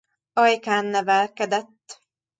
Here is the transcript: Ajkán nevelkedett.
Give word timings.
Ajkán 0.33 0.85
nevelkedett. 0.85 2.01